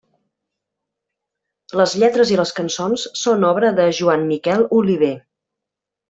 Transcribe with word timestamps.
Les 1.81 1.93
lletres 2.03 2.31
i 2.35 2.39
les 2.41 2.53
cançons 2.61 3.03
són 3.27 3.45
obra 3.53 3.69
de 3.81 3.85
Joan 4.01 4.23
Miquel 4.35 4.65
Oliver. 4.79 5.11